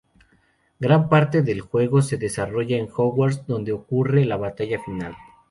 Gran 0.79 1.09
parte 1.09 1.43
del 1.43 1.61
juego 1.61 2.01
se 2.01 2.17
desarrolla 2.17 2.75
en 2.75 2.89
Hogwarts, 2.91 3.45
donde 3.45 3.71
ocurre 3.71 4.25
la 4.25 4.35
batalla 4.35 4.79
final. 4.81 5.15